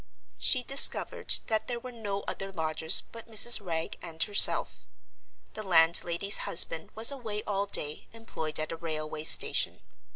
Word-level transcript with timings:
She 0.39 0.63
discovered 0.63 1.35
that 1.45 1.67
there 1.67 1.79
were 1.79 1.91
no 1.91 2.21
other 2.23 2.51
lodgers 2.51 3.03
but 3.11 3.29
Mrs. 3.29 3.63
Wragge 3.63 3.99
and 4.01 4.23
herself. 4.23 4.87
The 5.53 5.61
landlady's 5.61 6.37
husband 6.37 6.89
was 6.95 7.11
away 7.11 7.43
all 7.43 7.67
day, 7.67 8.07
employed 8.11 8.59
at 8.59 8.71
a 8.71 8.77
railway 8.77 9.25
station. 9.25 9.79